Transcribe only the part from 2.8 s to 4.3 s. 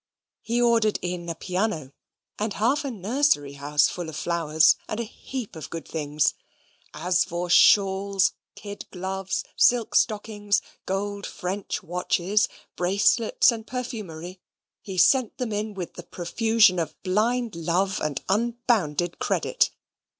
a nursery house full of